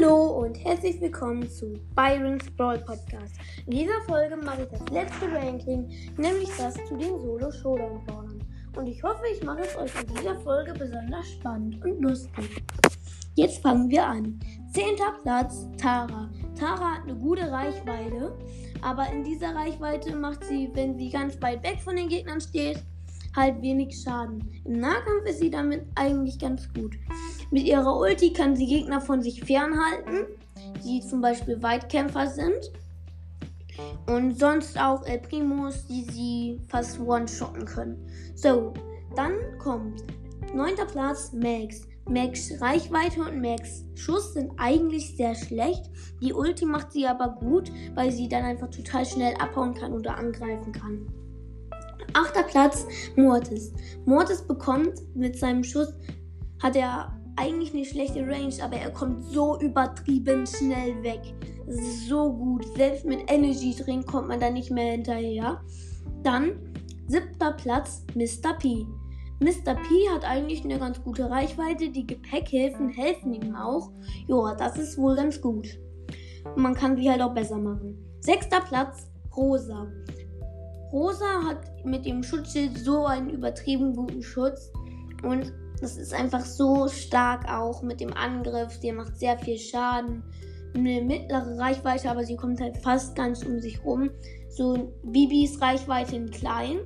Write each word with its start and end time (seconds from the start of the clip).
herzlich 0.00 1.00
willkommen 1.00 1.50
zu 1.50 1.74
Byron's 1.96 2.48
Brawl 2.56 2.78
Podcast. 2.78 3.34
In 3.66 3.78
dieser 3.78 4.00
Folge 4.06 4.36
mache 4.36 4.62
ich 4.62 4.68
das 4.68 4.88
letzte 4.90 5.32
Ranking, 5.32 5.88
nämlich 6.16 6.50
das 6.56 6.74
zu 6.86 6.96
den 6.96 7.18
Solo 7.18 7.50
Showdown 7.50 8.04
Brawlern. 8.06 8.40
Und 8.76 8.86
ich 8.86 9.02
hoffe, 9.02 9.24
ich 9.34 9.42
mache 9.42 9.62
es 9.62 9.76
euch 9.76 9.90
in 10.00 10.14
dieser 10.14 10.36
Folge 10.36 10.72
besonders 10.72 11.28
spannend 11.32 11.84
und 11.84 12.00
lustig. 12.00 12.62
Jetzt 13.34 13.60
fangen 13.60 13.90
wir 13.90 14.06
an. 14.06 14.38
Zehnter 14.72 15.16
Platz 15.20 15.66
Tara. 15.78 16.30
Tara 16.56 16.94
hat 16.94 17.02
eine 17.02 17.16
gute 17.16 17.50
Reichweite, 17.50 18.38
aber 18.82 19.10
in 19.10 19.24
dieser 19.24 19.52
Reichweite 19.52 20.14
macht 20.14 20.44
sie, 20.44 20.70
wenn 20.74 20.96
sie 20.96 21.10
ganz 21.10 21.42
weit 21.42 21.64
weg 21.64 21.80
von 21.82 21.96
den 21.96 22.08
Gegnern 22.08 22.40
steht, 22.40 22.84
halt 23.34 23.60
wenig 23.62 24.00
Schaden. 24.00 24.48
Im 24.64 24.78
Nahkampf 24.78 25.24
ist 25.26 25.40
sie 25.40 25.50
damit 25.50 25.86
eigentlich 25.96 26.38
ganz 26.38 26.72
gut. 26.72 26.94
Mit 27.50 27.64
ihrer 27.64 27.98
Ulti 27.98 28.32
kann 28.32 28.56
sie 28.56 28.66
Gegner 28.66 29.00
von 29.00 29.22
sich 29.22 29.42
fernhalten, 29.42 30.26
die 30.84 31.00
zum 31.00 31.20
Beispiel 31.20 31.62
Weitkämpfer 31.62 32.26
sind. 32.26 32.72
Und 34.06 34.38
sonst 34.38 34.78
auch 34.78 35.04
El 35.06 35.18
Primos, 35.20 35.86
die 35.86 36.04
sie 36.04 36.60
fast 36.68 36.98
one-shotten 37.00 37.64
können. 37.64 37.96
So, 38.34 38.74
dann 39.14 39.32
kommt 39.58 40.04
neunter 40.54 40.86
Platz 40.86 41.32
Max. 41.32 41.82
Max 42.08 42.50
Reichweite 42.60 43.20
und 43.20 43.40
Max 43.40 43.84
Schuss 43.94 44.32
sind 44.32 44.50
eigentlich 44.56 45.16
sehr 45.16 45.34
schlecht. 45.34 45.90
Die 46.22 46.32
Ulti 46.32 46.64
macht 46.64 46.92
sie 46.92 47.06
aber 47.06 47.36
gut, 47.38 47.70
weil 47.94 48.10
sie 48.10 48.28
dann 48.28 48.44
einfach 48.44 48.70
total 48.70 49.04
schnell 49.04 49.34
abhauen 49.34 49.74
kann 49.74 49.92
oder 49.92 50.16
angreifen 50.16 50.72
kann. 50.72 51.06
Achter 52.14 52.42
Platz 52.44 52.86
Mortis. 53.16 53.72
Mortis 54.06 54.40
bekommt 54.42 54.94
mit 55.14 55.38
seinem 55.38 55.62
Schuss, 55.62 55.92
hat 56.62 56.76
er 56.76 57.17
eigentlich 57.38 57.72
eine 57.72 57.84
schlechte 57.84 58.26
Range, 58.26 58.54
aber 58.62 58.76
er 58.76 58.90
kommt 58.90 59.24
so 59.24 59.58
übertrieben 59.60 60.46
schnell 60.46 61.02
weg. 61.02 61.20
So 62.08 62.32
gut. 62.32 62.66
Selbst 62.76 63.04
mit 63.04 63.30
Energy 63.30 63.74
Drink 63.74 64.06
kommt 64.06 64.28
man 64.28 64.40
da 64.40 64.50
nicht 64.50 64.70
mehr 64.70 64.92
hinterher. 64.92 65.60
Dann 66.22 66.52
siebter 67.06 67.52
Platz 67.52 68.04
Mr. 68.14 68.54
P. 68.58 68.86
Mr. 69.40 69.74
P 69.74 70.08
hat 70.12 70.24
eigentlich 70.24 70.64
eine 70.64 70.78
ganz 70.78 71.02
gute 71.02 71.30
Reichweite. 71.30 71.90
Die 71.90 72.06
Gepäckhilfen 72.06 72.88
helfen 72.88 73.32
ihm 73.32 73.54
auch. 73.54 73.92
Joa, 74.26 74.54
das 74.54 74.76
ist 74.76 74.98
wohl 74.98 75.14
ganz 75.14 75.40
gut. 75.40 75.68
man 76.56 76.74
kann 76.74 76.96
sie 76.96 77.10
halt 77.10 77.22
auch 77.22 77.34
besser 77.34 77.58
machen. 77.58 77.98
Sechster 78.20 78.60
Platz 78.60 79.10
Rosa. 79.36 79.86
Rosa 80.92 81.44
hat 81.44 81.84
mit 81.84 82.06
dem 82.06 82.22
Schutzschild 82.22 82.78
so 82.78 83.06
einen 83.06 83.30
übertrieben 83.30 83.94
guten 83.94 84.22
Schutz 84.22 84.72
und 85.22 85.52
das 85.80 85.96
ist 85.96 86.12
einfach 86.12 86.44
so 86.44 86.88
stark 86.88 87.48
auch 87.50 87.82
mit 87.82 88.00
dem 88.00 88.12
Angriff. 88.12 88.78
Der 88.80 88.94
macht 88.94 89.18
sehr 89.18 89.38
viel 89.38 89.58
Schaden. 89.58 90.22
Eine 90.74 91.02
mittlere 91.02 91.58
Reichweite, 91.58 92.10
aber 92.10 92.24
sie 92.24 92.36
kommt 92.36 92.60
halt 92.60 92.76
fast 92.78 93.14
ganz 93.16 93.42
um 93.42 93.60
sich 93.60 93.82
rum. 93.84 94.10
So 94.50 94.92
Bibis 95.02 95.60
Reichweite 95.60 96.16
in 96.16 96.30
klein. 96.30 96.80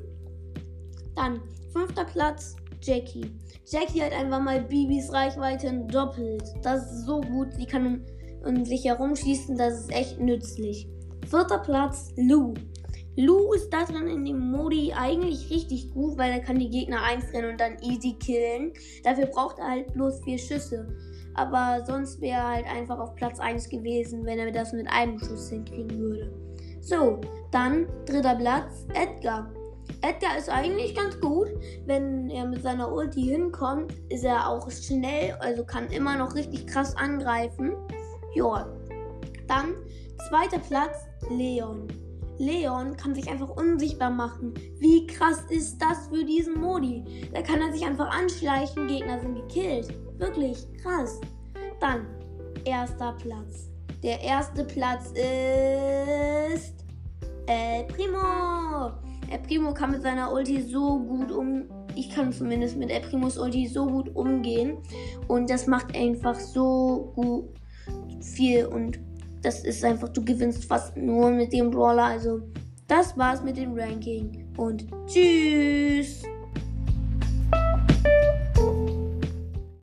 Dann 1.17 1.41
fünfter 1.73 2.05
Platz 2.05 2.57
Jackie. 2.83 3.31
Jackie 3.67 4.03
hat 4.03 4.12
einfach 4.12 4.41
mal 4.41 4.62
Bibis 4.62 5.12
Reichweite 5.12 5.73
doppelt. 5.89 6.45
Das 6.62 6.91
ist 6.91 7.06
so 7.06 7.21
gut. 7.21 7.53
Sie 7.55 7.67
kann 7.67 7.87
um, 7.87 8.05
um 8.45 8.65
sich 8.65 8.84
herumschießen. 8.84 9.56
Das 9.56 9.81
ist 9.81 9.93
echt 9.93 10.21
nützlich. 10.21 10.89
Vierter 11.29 11.59
Platz 11.59 12.11
Lou. 12.17 12.55
Lou 13.17 13.53
ist 13.53 13.71
da 13.71 13.85
drin 13.85 14.07
in 14.07 14.25
dem 14.25 14.51
Modi 14.51 14.93
eigentlich 14.93 15.51
richtig 15.51 15.93
gut, 15.93 16.17
weil 16.17 16.33
er 16.33 16.41
kann 16.41 16.59
die 16.59 16.71
Gegner 16.71 17.03
einfrieren 17.03 17.51
und 17.51 17.61
dann 17.61 17.79
easy 17.83 18.15
killen. 18.15 18.73
Dafür 19.05 19.27
braucht 19.27 19.59
er 19.59 19.69
halt 19.69 19.93
bloß 19.93 20.23
vier 20.25 20.39
Schüsse. 20.39 20.89
Aber 21.35 21.85
sonst 21.87 22.21
wäre 22.21 22.41
er 22.41 22.49
halt 22.49 22.67
einfach 22.67 22.99
auf 22.99 23.15
Platz 23.15 23.39
1 23.39 23.69
gewesen, 23.69 24.25
wenn 24.25 24.39
er 24.39 24.51
das 24.51 24.73
mit 24.73 24.87
einem 24.89 25.19
Schuss 25.19 25.51
hinkriegen 25.51 25.99
würde. 25.99 26.33
So, 26.81 27.21
dann 27.51 27.87
dritter 28.06 28.34
Platz, 28.34 28.87
Edgar. 28.95 29.53
Edgar 30.01 30.39
ist 30.39 30.49
eigentlich 30.49 30.95
ganz 30.95 31.21
gut. 31.21 31.49
Wenn 31.87 32.31
er 32.31 32.47
mit 32.47 32.62
seiner 32.62 32.93
Ulti 32.93 33.22
hinkommt, 33.22 33.93
ist 34.09 34.25
er 34.25 34.49
auch 34.49 34.71
schnell, 34.71 35.33
also 35.41 35.65
kann 35.65 35.89
immer 35.89 36.17
noch 36.17 36.34
richtig 36.34 36.67
krass 36.67 36.97
angreifen. 36.97 37.75
Ja. 38.34 38.67
Dann 39.47 39.75
zweiter 40.28 40.59
Platz, 40.59 40.97
Leon. 41.31 41.87
Leon 42.42 42.97
kann 42.97 43.14
sich 43.14 43.30
einfach 43.30 43.50
unsichtbar 43.50 44.10
machen. 44.10 44.53
Wie 44.80 45.06
krass 45.06 45.44
ist 45.48 45.78
das 45.80 46.08
für 46.08 46.25
diesen 46.25 46.60
Modi? 46.60 47.04
Da 47.32 47.41
kann 47.41 47.60
er 47.60 47.72
sich 47.72 47.86
einfach 47.86 48.10
anschleichen, 48.10 48.88
Gegner 48.88 49.20
sind 49.20 49.36
gekillt. 49.36 49.94
Wirklich 50.19 50.66
krass. 50.82 51.20
Dann, 51.80 52.06
erster 52.64 53.12
Platz. 53.12 53.70
Der 54.03 54.20
erste 54.20 54.64
Platz 54.64 55.12
ist 55.12 56.84
El 57.47 57.84
Primo. 57.84 58.91
El 59.30 59.38
Primo 59.47 59.72
kann 59.72 59.92
mit 59.92 60.03
seiner 60.03 60.32
Ulti 60.32 60.62
so 60.62 60.98
gut 60.98 61.30
um. 61.30 61.64
Ich 61.94 62.10
kann 62.10 62.32
zumindest 62.32 62.76
mit 62.76 62.91
El 62.91 63.03
Primos 63.03 63.38
Ulti 63.38 63.69
so 63.69 63.86
gut 63.86 64.14
umgehen. 64.16 64.78
Und 65.28 65.48
das 65.48 65.69
macht 65.69 65.97
einfach 65.97 66.34
so 66.34 67.12
gut 67.14 67.50
viel 68.20 68.66
und 68.66 68.98
das 69.42 69.64
ist 69.64 69.84
einfach, 69.84 70.08
du 70.08 70.25
gewinnst 70.25 70.64
fast 70.64 70.97
nur 70.97 71.30
mit 71.30 71.53
dem 71.53 71.70
Brawler. 71.70 72.04
Also, 72.04 72.41
das 72.88 73.16
war's 73.16 73.42
mit 73.42 73.56
dem 73.56 73.78
Ranking. 73.78 74.53
Und 74.56 74.86
tschüss! 75.06 76.22